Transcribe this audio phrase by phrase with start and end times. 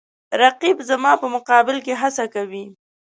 [0.41, 2.65] رقیب زما په مقابل کې هڅه کوي